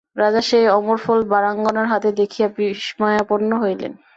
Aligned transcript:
রাজা 0.15 0.41
সেই 0.41 0.65
অমরফল 0.69 1.19
বারাঙ্গনার 1.31 1.87
হস্তে 1.91 2.09
দেখিয়া 2.19 2.47
বিস্ময়াপন্ন 2.57 3.51
হইলেন। 3.63 3.91